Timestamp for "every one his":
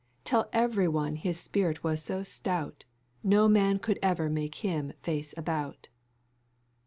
0.51-1.39